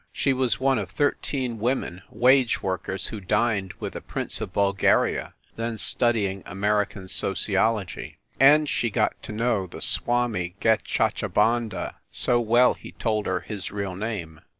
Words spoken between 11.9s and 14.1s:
so well he told her his real